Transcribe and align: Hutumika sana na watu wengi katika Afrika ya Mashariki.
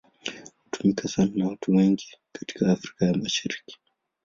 Hutumika 0.69 1.07
sana 1.07 1.31
na 1.35 1.47
watu 1.47 1.71
wengi 1.71 2.15
katika 2.31 2.71
Afrika 2.71 3.05
ya 3.05 3.13
Mashariki. 3.13 3.77